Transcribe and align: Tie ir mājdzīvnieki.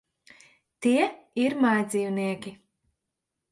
Tie 0.85 1.03
ir 1.43 1.57
mājdzīvnieki. 1.67 2.57